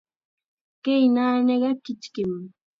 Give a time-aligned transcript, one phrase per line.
[0.83, 2.31] Kay naaniqa kichkim.